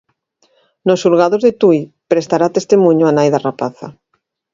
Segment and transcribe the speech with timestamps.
[0.87, 1.79] Nos xulgados de Tui
[2.11, 3.87] prestará testemuño a nai da rapaza.